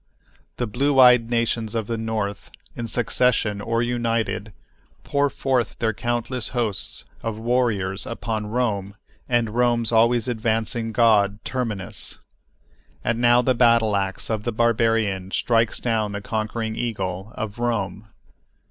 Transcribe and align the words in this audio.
The 0.57 0.65
"blue 0.65 0.99
eyed 0.99 1.29
nations 1.29 1.75
of 1.75 1.85
the 1.85 1.95
North," 1.95 2.49
in 2.75 2.87
succession 2.87 3.61
or 3.61 3.83
united, 3.83 4.51
pour 5.03 5.29
forth 5.29 5.77
their 5.77 5.93
countless 5.93 6.47
hosts 6.57 7.05
of 7.21 7.37
warriors 7.37 8.07
upon 8.07 8.47
Rome 8.47 8.95
and 9.29 9.51
Rome's 9.53 9.91
always 9.91 10.27
advancing 10.27 10.91
god 10.91 11.37
Terminus. 11.45 12.17
And 13.03 13.21
now 13.21 13.43
the 13.43 13.53
battle 13.53 13.95
ax 13.95 14.31
of 14.31 14.41
the 14.41 14.51
barbarian 14.51 15.29
strikes 15.29 15.79
down 15.79 16.13
the 16.13 16.19
conquering 16.21 16.75
eagle 16.75 17.31
of 17.35 17.59
Rome. 17.59 18.07